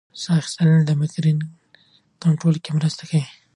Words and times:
ساه 0.21 0.37
اخیستل 0.41 0.69
د 0.85 0.91
مېګرین 0.99 1.39
کنټرول 2.23 2.55
کې 2.63 2.71
مرسته 2.77 3.03
کوي. 3.09 3.27